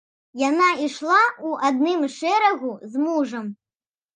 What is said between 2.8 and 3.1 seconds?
з